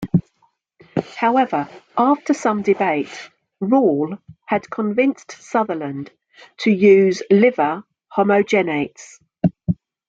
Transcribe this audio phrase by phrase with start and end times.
[1.17, 6.09] However, after some debate, Rall had convinced Sutherland
[6.61, 9.19] to use liver homogenates.